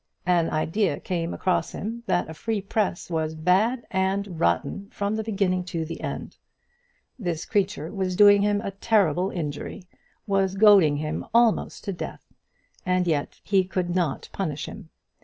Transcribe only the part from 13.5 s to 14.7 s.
could not punish